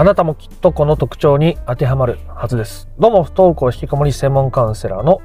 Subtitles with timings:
[0.00, 2.88] あなたもきっとこの特徴に当てはまるはずです。
[2.98, 5.20] どうも、不登校引きこもり専門カウンセラーの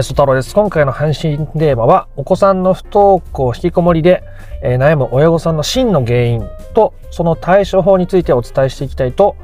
[0.00, 0.54] ソ太郎です。
[0.54, 4.22] 今回の配信テーマは、お子さんの不登校引きこもりで、
[4.62, 9.34] え悩む親御さんの真の原因と、その対処法についてお伝えしていきたいと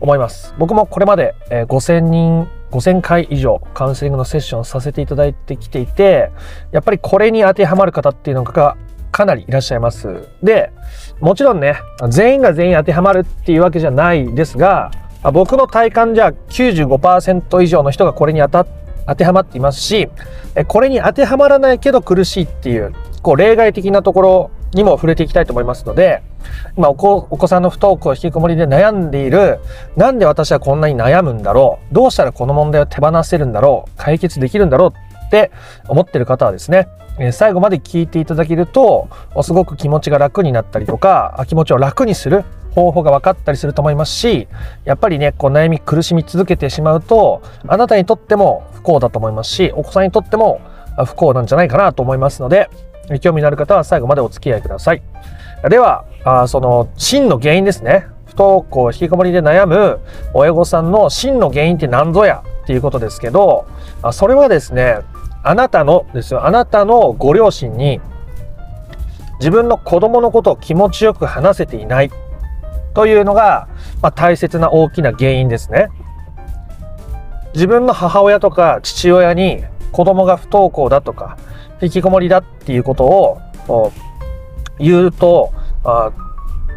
[0.00, 0.54] 思います。
[0.58, 6.30] 僕もこれまで、え5000人、5000回以上カウンセリングのセッションをさせていただいてきていて、
[6.70, 8.78] やっぱりこれに当てはまる方っていうのが
[9.12, 10.28] かなりいらっしゃいます。
[10.42, 10.72] で、
[11.20, 11.76] もちろんね、
[12.08, 14.90] 全員が全員当てはまるっていうわけじゃないですが、
[15.32, 18.66] 僕の体感じゃ95%以上の人がこれに当た
[19.06, 20.08] 当てはまっていますし、
[20.68, 22.92] これに当てはまらないけど苦しいっていう、
[23.22, 26.22] こう例外的なところにも触れていきたいと思いますので、
[26.76, 29.60] 今お子お子さんの不登校引きこもりで悩んでいる、
[29.96, 35.50] なんで私はこんなに悩むんだろうどうしたらこの問題を手放せるんだろう解決できるんだろうって
[35.88, 39.08] 思ってる方はですね、え最後まで聞いていただけると
[39.42, 44.48] すごく気持ちが楽になったりとか気持ちを楽にする方法が分かったりすると思いますし
[44.84, 50.62] やっぱりねこう悩み苦しみ続けてしまうとあなたにとっても不幸だと思いますしお子さんにとっても
[51.06, 52.70] 不幸なんじゃないかなと思いますので
[53.20, 55.02] 興味のある方は最後までお付き合いください。
[55.68, 58.06] ではあその真の原因ですね。
[58.32, 60.00] 不登校引きこもりで悩む
[60.32, 63.66] 親御さんの真の原因って何ぞやっていうことですけど
[64.12, 65.00] それはですね
[65.42, 68.00] あなたのですよ、あなたのご両親に
[69.38, 72.10] 自分の子供のことを気持ちよく話せていない
[72.94, 73.68] というのが、
[74.00, 75.88] まあ、大切な大きな原因ですね。
[77.54, 81.36] 自分の母親とか父親に子供が不登校だとか
[81.82, 83.92] 引きこもりだっていうことを
[84.78, 85.52] 言うと
[85.84, 86.12] あ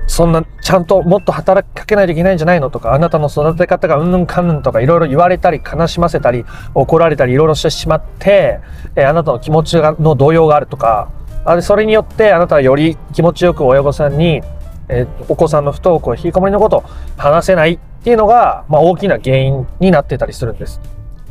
[0.08, 8.60] そんな、ちゃんともっと働きかけないといけないんじゃないのとか、あなたの育て方がうんぬんかんぬんとかいろいろ言われたり、悲しませたり、怒られたりいろいろしてしまって、
[8.96, 11.10] え、あなたの気持ちの動揺があるとか、
[11.44, 14.42] あそれによってあなたはより気持ちよく親御さんに、
[14.90, 16.84] えー、お子さんの不登校、引きこもりのことを
[17.18, 20.80] 話せないっていうのが、まあ、大きな原因になってたりするんです。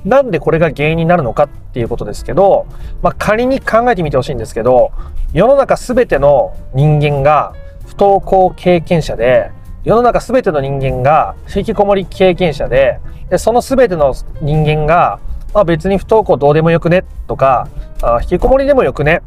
[0.04, 2.66] なんでこれが原因になるのかっていうことですけど、
[3.02, 4.92] まあ、仮に考えてみてほしいんですけど、
[5.32, 7.54] 世の中すべての人間が
[7.86, 9.50] 不登校経験者で、
[9.84, 15.20] 世の中全ての人間が引きこもり経験者で、でその全ての人間が、
[15.52, 17.04] まあ、別に不登校どうでもよくね？
[17.26, 17.68] とか
[18.02, 19.22] あ、引きこもりでもよくね？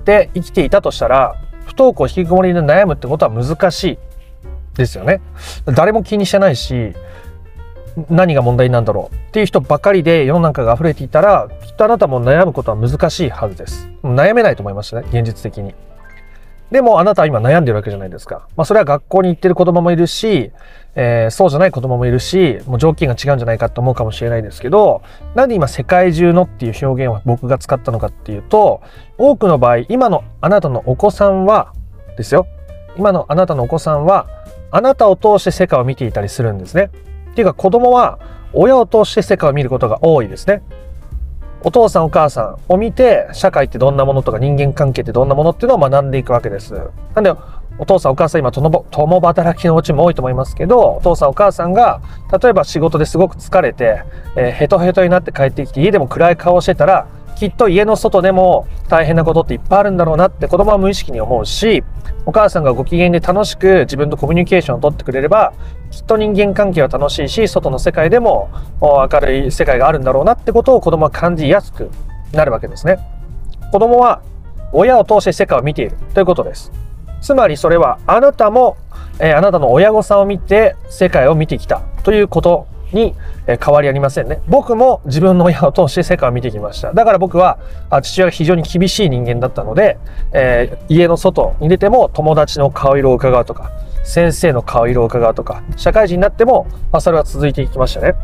[0.00, 1.34] って生きていたとしたら、
[1.64, 3.98] 不登校引きこもりで悩むってことは難しい
[4.76, 5.20] ですよね。
[5.66, 6.92] 誰も気にしてないし、
[8.10, 9.14] 何が問題なんだろう？
[9.14, 13.88] っていう人ばかりで世の中が溢れていたら、きっとあなたも悩むことは難しいはずです。
[14.02, 15.74] 悩めないと思いますね、現実的に。
[16.70, 18.46] でもあなたは今悩んでるわけじゃないですか。
[18.56, 20.50] まあそれは学校に行ってる子供もいるし、
[20.96, 25.02] えー、そうじゃない子供もいるし、もう条件が違うんじゃないかと思うかもしれないですけど、
[25.34, 28.82] なんで今世界中のっていう表現を僕が使ったのかっていうと、
[29.18, 31.72] 多くの場合、今のあなたのお子さんは、
[32.16, 32.46] ですよ。
[32.96, 34.28] 今のあなたのお子さんは、
[34.70, 36.90] あなたを通して世界を見ていたりするんですね。
[37.32, 38.18] っていうか子供は
[38.52, 40.62] 親を通して世界を見ることが多いですね。
[41.66, 46.74] お父さんお母さんを見て、社会ってどんなものとか人間関係ってどんなものっていうのを学んでいくわけです。
[47.14, 47.32] なんで、
[47.78, 52.02] お父さんお母さん今共働きのうちも多いと思いますけど、お父さんお母さんが、
[52.38, 54.02] 例えば仕事ですごく疲れて、
[54.36, 61.82] えー、ヘトヘトになって帰ってきて家でも暗い顔してたら、きっと家の外でも大変なことっていっぱいあるんだろうなって子供は無意識に思うし、
[62.26, 65.52] お母さんがご機嫌で楽しく自分とコミュニケーションを取ってくれれば、
[65.90, 71.90] きっと人間関係は楽しいし、外の世界でも明るい世界があるんだろうなってことを子供は感じやすく
[72.32, 72.98] なるわけですね。
[73.72, 74.22] 子供は
[74.72, 76.72] 親を通して世界を見ているということです。
[77.20, 78.76] つまりそれはあなたも、
[79.18, 83.14] えー、あなたの親御さんを見て世界を見てきたということに
[83.46, 84.40] 変わりありませんね。
[84.48, 86.92] 僕も自分の親を通して世界を見てきました。
[86.92, 87.58] だから僕は
[88.02, 89.98] 父親が非常に厳しい人間だったので、
[90.32, 93.70] えー、家の外に出ても友達の顔色を伺うとか、
[94.04, 98.14] 先生の顔色を伺うとか、社会人になっても、まあ、それは続いていきましたね。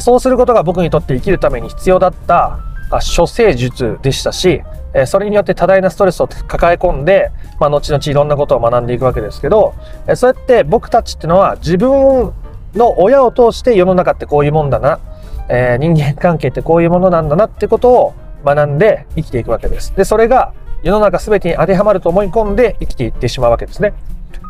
[0.00, 2.58] そうすることが僕にとって生きるために必要だった
[3.16, 4.62] 処世術でしたし、
[5.06, 9.74] それによって多大なストレスを抱え込んで、まあ、後々いろんなことを学んでいくわけですけど、
[10.14, 12.34] そうやって僕たちっていうのは自分
[12.74, 15.00] の親を通して世の中ってこういうもんだな、
[15.48, 18.14] えー、人間関係ってこういうものなんだなってことを
[18.44, 19.94] 学んで生きていくわけです。
[19.96, 20.52] で、それが
[20.82, 23.94] 世の中全てに当てはまると思い込んで生きていってしまうわけですね。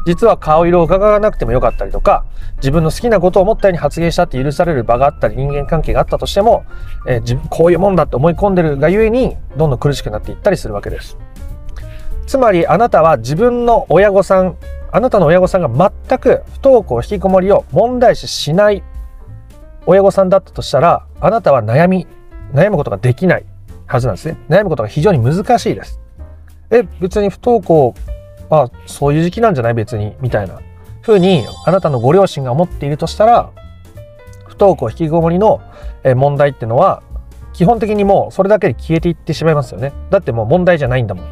[0.05, 2.25] 実は顔色を伺わなくてもよかったりとか、
[2.57, 6.65] 自分の好きなことを思ったように発言したって許される場があったり、人間関係があったとしても、
[7.07, 11.17] えー、こういうもんだって思い込んでるがゆえに、どんどん苦しくなっていったりするわけです。
[12.27, 14.57] つまり、あなたは自分の親御さん、
[14.93, 18.83] あなたの親御さんが全く不登校引きこもりを問題視しない
[19.87, 22.07] 親御さんだったとしたら、あなたは悩み、
[22.53, 23.47] 悩むことができない
[23.87, 24.37] はずなんですね。
[24.49, 25.99] 悩むことが非常に難しいです。
[26.71, 27.95] え、別に不登校、
[28.49, 29.75] まあ、そういう時期なんじゃない？
[29.75, 30.61] 別に、みたいな。
[31.01, 33.51] ふうにあなたのご両親が思っているとしたら、
[34.47, 35.61] 不登校引きこもりの
[36.15, 37.03] 問題ってのは、
[37.53, 39.93] 基本的にもうそれだけで消えていってしまいますよね。
[40.11, 41.25] だってもう問題じゃないんだもん。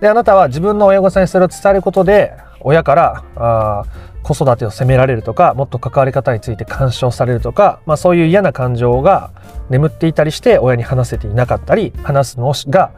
[0.00, 3.84] で、あなたは自分の親御さんにそれを伝えることで、親からあ
[4.26, 9.30] 子育てを責められるとかもっと関わり方について干渉されるとか、まあ、そういう嫌な感情が
[9.70, 12.92] 眠っていたりして親に話せていなかったり話すのが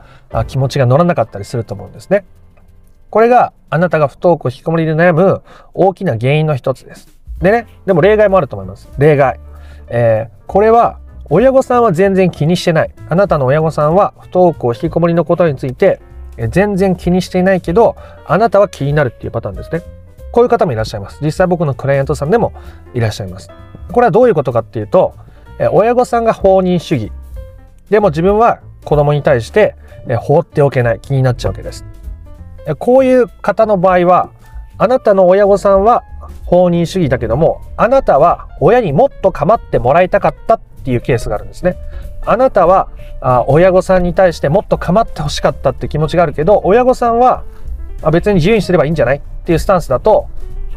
[0.46, 2.24] 気持ちが乗らなかったりすると思うんですね。
[3.10, 5.42] これがあなたが不登校引きこもりで悩む
[5.74, 7.08] 大きな原因の一つです。
[7.42, 8.88] でね、でも例外もあると思います。
[8.98, 9.38] 例外。
[9.88, 10.98] えー、これは
[11.28, 12.94] 親御さんは全然気にしてない。
[13.06, 16.00] あなたの親御さんは不登校引きこもりのことについて
[16.46, 17.96] 全然気にしていないけど、
[18.26, 19.82] あなたは気になるっていうパターンですね。
[20.30, 21.18] こういう方もいらっしゃいます。
[21.22, 22.52] 実際僕のクライアントさんでも
[22.94, 23.50] いらっしゃいます。
[23.90, 25.14] これはどういうことかっていうと、
[25.72, 27.12] 親御さんが放任主義。
[27.90, 29.74] でも自分は子供に対して
[30.20, 31.84] 放っておけない気になっちゃうわけです。
[32.78, 34.30] こういう方の場合は、
[34.76, 36.04] あなたの親御さんは
[36.48, 41.76] 放任主義だけども、あなたは親にもっと構ってもらいたかったっていうケースがあるんですね。
[42.24, 42.88] あなたは
[43.20, 47.44] あ親御さんに対してもっと構ってほしかったって気持ちがあるけど、親御さんは
[48.10, 50.28] 別に自由にすればいいんじゃないっていうスタンスだと、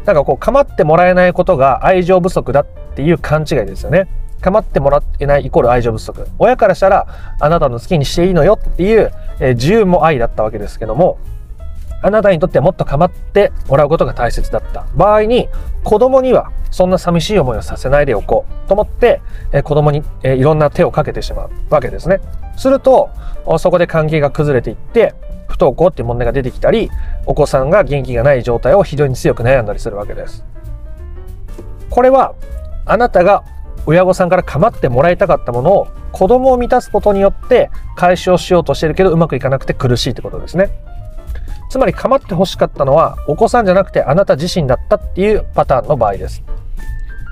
[0.06, 2.65] なんかこう構ってもらえないことが愛情不足だっ
[2.95, 4.09] ていう勘違いですよね。
[4.41, 6.27] 構ってもらってないイコール愛情不足。
[6.38, 7.07] 親からしたら
[7.39, 11.19] あなたの好きにしていいのよっていう、えー、自由も愛だったわけですけども、
[12.01, 15.48] あなたにとってもっと構ってもらうことが大切だった場合に
[15.83, 19.21] 子供にはそんな寂しい思いをさせないでおこうと思って、
[19.51, 22.21] え子供に、えいろんな手をかけてしまうわけですね。
[22.56, 23.09] すると
[23.59, 25.13] そこで関係が崩れていって
[25.48, 26.89] 不登校っていう問題が出てきたり
[27.25, 30.45] お子さんが元気がない状態を非常に強く悩んだりするわけです。
[31.89, 32.36] これは
[32.86, 33.44] あなたが
[33.86, 40.69] 親御さんから構ってもらいたかったものを子供を満たすことによって解消しようとしてるけどうまくいかなくて苦しいってことですね。
[41.71, 46.44] つまり構って欲しかったのはお子さんじゃなくてあなた自身だったっていうパターンの場合です。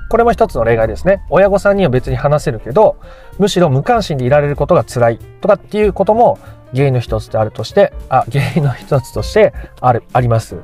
[0.08, 1.20] これも一つの例外ですね。
[1.28, 2.96] 親御さんには別に話せるけど、
[3.38, 6.38] むしろ無関心でいられることが辛いとかっていうことも
[6.72, 9.52] 原因の一つであるとして、あ、原因の一つとして
[9.82, 10.56] ある、あります。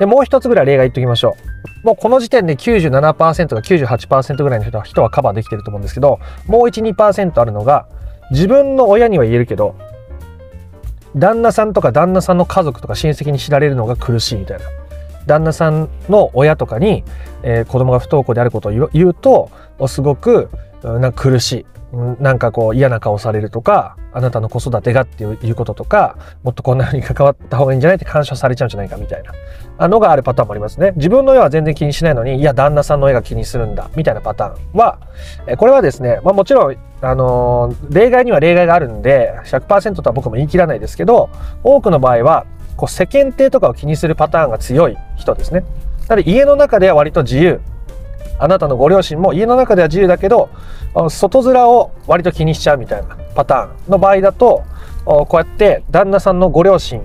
[0.00, 1.36] で、もう一つぐらい例外言っておきましょ
[1.84, 1.86] う。
[1.86, 6.18] もうこの時点で97%か98%ぐらいの人は人はカバーできてると思うんですけど、
[6.48, 7.86] もう1、2%あるのが、
[8.32, 9.76] 自分の親には言えるけど、
[11.16, 14.64] 旦那さんとか旦那さんの家族とか親戚に知られるのが苦しいみたいな。
[15.26, 17.02] 旦那さんの親とかに、
[17.42, 19.50] えー、子供が不登校であることを言うと
[19.88, 20.50] すごく
[20.82, 21.66] なんか苦しい。
[22.18, 29.22] なんかこう嫌な顔されるとかあなたの子育てがっていうこととかもっとこんな風に関わった方がいいんじゃないって干渉されちゃうんじゃないかみたい
[29.78, 29.88] な。
[29.88, 30.92] のがあるパターンもありますね。
[30.96, 34.98] 自分の親は全然気にしないのにいや旦那さんの親が気にするんだみたいなパターンは
[35.56, 41.28] これはですね、まあ、もちろんあの、例外には例外があるんで100%とは僕も言い切らないですけど
[41.62, 42.46] 多くの場合は
[42.76, 45.64] こう世間体とかを気にするパターンが強い人ですね。
[46.08, 47.60] なので家の中では割と自由。
[48.36, 50.48] あなたのご両親も家の中では自由だけど、
[51.08, 54.64] 外面を割と気にしちゃうみたいなパターンの場合だと、
[55.04, 57.00] こうやって旦那さんのご両親、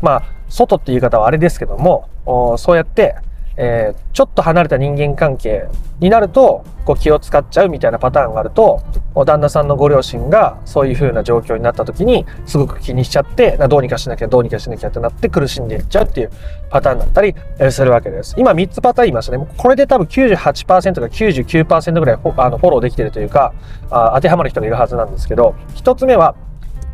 [0.00, 2.08] まあ、外っていう言い方はあれですけども、
[2.56, 3.16] そうやって
[3.62, 8.82] えー、ちょっと離れた人間関係になるとこう気を使っちゃうみたいなパターンがあると
[9.14, 16.30] 旦那さんのご両親がそういう風な状況になった時にすごく気にしちゃってどうにかしなきゃどうにかしなきゃってなって苦しんでいっちゃうっていう
[16.70, 17.34] パターンだったり
[17.70, 18.34] するわけです。
[18.38, 19.46] 今3つパターン言いましたね。
[19.56, 23.52] これで多分98%か99%ぐらいあのフォローできてるというか
[23.90, 26.34] あ当てはまる人がいるはずなんですけど1つ目は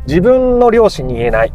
[0.07, 1.53] 自分の両親に言えない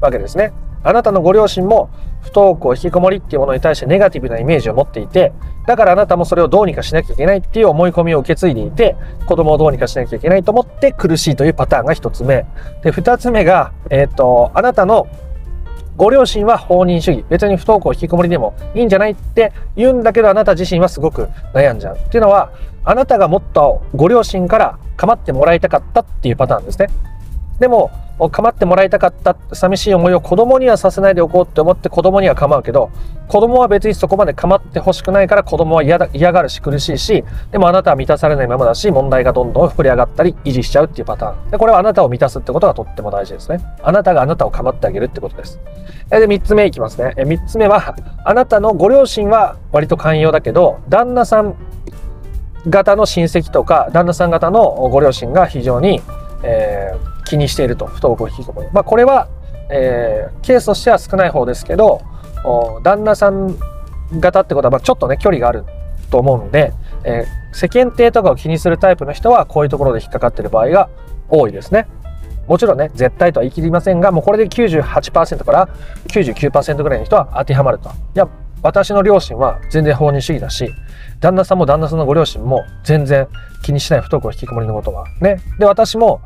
[0.00, 0.52] わけですね。
[0.82, 1.90] あなたのご両親も
[2.22, 5.32] 不登校引きこもりっていうものに対してネガティブなイメージを持っていて
[5.66, 8.96] だからあなたもそれをどうにかしなきゃいけないっていう思い込みを受け継いでいて
[9.26, 12.46] 子供をどうにかしなきゃいけないと思って苦しいというパターンが1つ目。
[12.82, 15.06] で2つ目が、えっ、ー、とあなたの
[15.96, 17.24] ご両親は放任主義。
[17.28, 21.96] 別に不登校引きこもりでもいいんじゃないって言うんだけどあなた自身はすごく悩んじゃう。
[21.96, 22.50] っていうのは
[22.84, 26.88] あなたがもっとご両親から構ってもらいたかったっていうパターンですね。
[27.58, 27.90] でも
[28.28, 32.90] 構ってもらいたかった寂しい思いを子供にはさせないでおこうって思って子供には構うけど
[33.28, 41.50] 子供は別にそこまで構ってほしくないから子供は嫌だ嫌がるし苦しいしでもあなたは満たされないままだし問題がどんどん膨れ上がったり維持しちゃうっていうパターン。
[41.50, 43.60] でこれはあなたを満たすってことがとっても大事ですね。
[43.82, 45.60] あなたがあなたを構ってあげるってことです。
[46.10, 47.14] で3つ目いきますね。
[47.16, 51.54] 3つ目はあなたのご両親は割と寛容だけど旦那さん
[52.68, 56.02] 方の親戚とか旦那さん方のご両親が非常に、
[56.42, 59.28] えー気にしていると不登校引きこもり、まあ、これは、
[59.70, 62.02] えー、ケースとしては少ない方ですけど
[62.82, 63.56] 旦那さん
[64.18, 65.64] 型ってことはまあちょっとね距離がある
[66.10, 66.72] と思うんで、
[67.04, 70.90] えー、世間体とかを気にするタイプの人はこういうところで引っかかってる場合が
[71.28, 71.86] 多いですね。
[72.48, 75.68] もちろんね、絶対とは言い切りませんが、もうこれで98%から
[76.08, 77.90] 99%ぐらいの人は当てはまると。
[77.90, 78.26] いや、
[78.60, 80.68] 私の両親は全然法人主義だし、
[81.20, 83.28] 旦那さんも旦那さんのご両親も全然
[83.62, 85.04] 気にしない不登校引きこもりのことは。
[85.20, 85.36] ね。
[85.60, 86.22] で、私も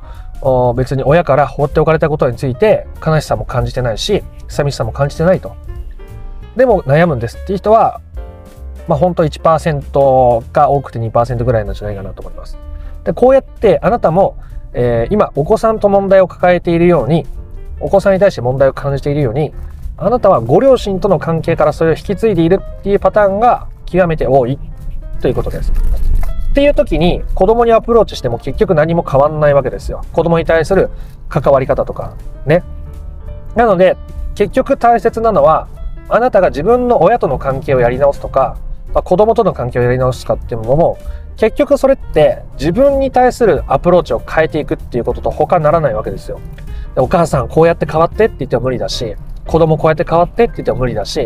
[0.76, 5.54] 別に親から放っておかれたことについて悲しさも感じてないし、寂しさも感じてないと。
[6.56, 8.00] でも悩むんですっていう人は、
[8.86, 12.58] まあ本当1%か多くて2%ぐらいなんじゃないかなと思います。
[13.04, 14.36] で、こうやってあなたも、
[14.72, 17.26] えー、今お子さんと問題を抱えているように、
[17.80, 19.52] お子さんに対して問題を感じているように、
[19.96, 24.58] あなたはご両親との関係からそれを引き継いでいるっていうパターンが極めて多い
[25.20, 25.72] ということです。
[26.54, 30.04] っていう時に子供にアプローチしても結局何も変わんないわけですよ。
[30.12, 30.88] 子供に対する
[31.28, 32.62] 関わり方とかね。
[33.56, 33.96] なので
[34.37, 35.66] 結局大切なのは
[36.08, 38.56] あなたが自分の親との関係をやり直すとか、
[38.92, 40.96] まあ、子供との関係をやり直すかっていうのも
[41.37, 46.38] 結局それって自分に対するアプローチを変えていくっていうことと他ならないわけですよ。
[46.94, 51.20] お母さんこうやって変わってって言っても無理だし子供こうやって変わってって言っても無理だし、じ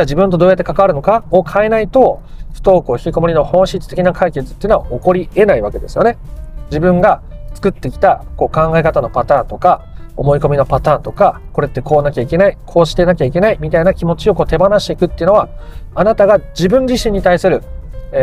[0.00, 6.18] ゃあ自分とどうやって関わるのかを変えないと、不登校引きこもりの本質的な解決っていうのは起こり得ないわけですよね。
[6.66, 7.22] 自分が
[7.54, 15.48] 作ってきたこう考え方のパターンとか、思い込みのパターンとか、これってこうなきゃいけない、こうしてなきゃいけないみたいな気持ちをこう手放していくっていうのは、
[15.94, 17.62] あなたが自分自身に対する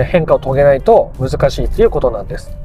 [0.06, 2.56] 変化を遂げないと難しいっていうことなんです。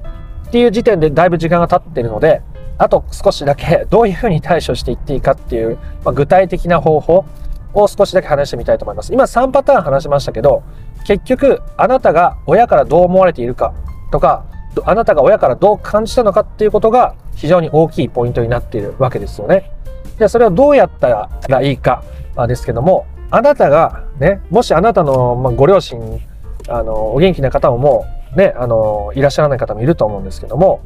[0.47, 2.43] っていう時点でだいぶ時間が経ってるので、
[2.79, 7.25] あと少しだけどういうふうに対処していっていいかっていう、まあ、具体的な方法
[7.73, 9.13] を少しだけ話してみたいと思います。
[9.13, 10.63] 今3パターン話しましたけど、
[11.07, 13.75] 結局あなたが親からどう思われているか
[14.11, 14.45] とか、
[14.85, 19.71] あなたが親からどう感じたのかっていうことが非常に大きいポイントになっているわけですよね。
[20.19, 22.03] で、それをどうやったらいいか
[22.49, 26.21] ですけども、あなたがね、もしあなたのご両親、
[26.69, 30.81] あの、お元気な方ももうね、あの、いらっしゃらない方もいると思うんですけども、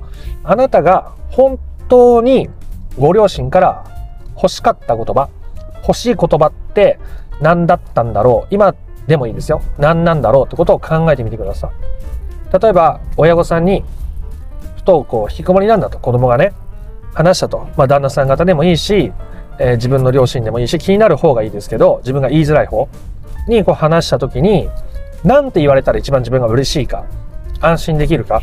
[0.44, 2.48] あなたが本当に
[2.98, 3.84] ご両親から
[4.34, 5.28] 欲しかった言葉、
[5.82, 6.98] 欲しい言葉って
[7.40, 8.74] 何だったんだろう今
[9.06, 9.62] でもいいですよ。
[9.78, 12.60] 何なんだろうってことを考えてみてください。
[12.60, 13.82] 例えば、親御さんに
[14.76, 16.52] 不登校、引きこもりなんだと子供がね、
[17.14, 17.68] 話したと。
[17.76, 19.12] まあ、旦那さん方でもいいし、
[19.58, 22.88] えー、自分の両親でもいいし、気になる方がいいですけど、自分が言いづらい方
[23.48, 24.68] にこう話した時に、
[25.24, 27.04] 何て言われたら一番自分が嬉しいか、
[27.60, 28.42] 安心できるか、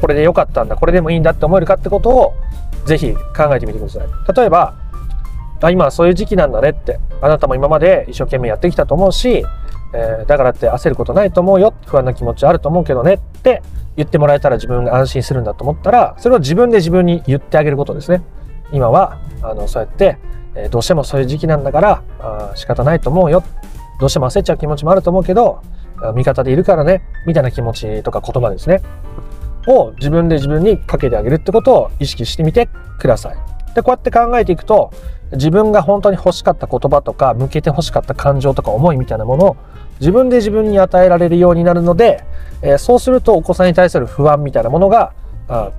[0.00, 2.34] これで良かったんだ、これでもいいんだって思えるかってことを
[2.84, 4.08] ぜひ考えてみてください。
[4.36, 4.74] 例えば、
[5.60, 9.44] あ今そういう時期なんだねって、あなたも今まで一生懸命やってきたと思うし、
[9.94, 13.62] えー、だからって焦ることないと思うよ、不安な気持ちあると思うけどねって
[13.96, 18.22] 言ってもらえたら自分が安心するんだと思ったら、それを自分で自分に言ってあげることですね。
[18.72, 20.18] 今は、あの、そうやって、
[20.54, 23.44] えー、どうしてもそういう時期なんだから、あ仕方ないと思うよ。
[24.00, 25.60] どうしても焦っちゃう気持ちもあると思うけど、
[26.14, 28.82] 味方でいるからね、みたいな気持ちとか言葉ですね。
[29.66, 33.36] を自分で自分にかけてあげるってことを意識してみてください。
[33.74, 34.92] で、こうやって考えていくと、
[35.32, 39.56] 自分が本当に欲しかった言葉とか、向けて欲しかった感情とか思いみたいなものを
[40.00, 42.24] 自分で自分に与えられるようになるので、
[42.60, 45.12] えー、そうするとお子さんに対する不安みたいなものが、
[45.48, 45.70] あ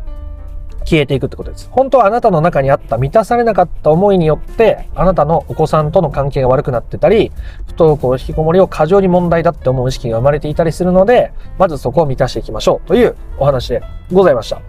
[0.85, 1.69] 消えていくってことです。
[1.71, 7.31] 本当はあなたの中にあった満たされなかった思いによって、あなたのお子さんとの関係が悪くなってたり、
[7.67, 14.61] 不登校、引きこもりを過剰に問題だって思う意識が生まれていたりするので、まずそこを満たしていきましょうというお話でございました。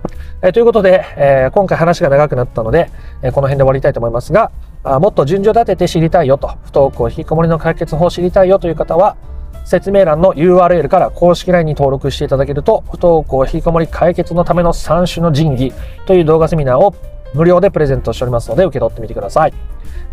[0.43, 2.91] えー、ということで、えー、今回話が長くなったので、
[3.23, 4.51] えー、この辺で終わりたいと思いますが、
[4.83, 9.17] あもっと順序立てて知りたいよと、不登校、引きこもりの解決法を知りたいよという方は、
[9.65, 15.75] 説明欄の URL から公式 LINE に登録していただけると、不登校引きこもり解決のための3種の神器
[16.07, 16.95] という動画セミナーを
[17.35, 19.53] 無料でプレゼントしておりますので、受け取ってみてください。
[19.53, 19.57] チ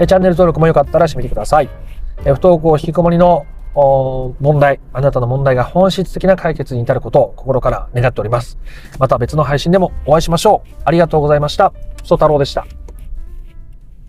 [0.04, 1.70] ャンネル登録もよかったらしてみてください。
[2.24, 8.58] 不登校引きこもりの問題、あなたの問題が本質的な解決に至ることを心から願っております。
[9.00, 10.82] また別の配信でもお会いしましょう。
[10.84, 11.72] ありがとうございました。
[12.04, 12.66] ソ太郎でした。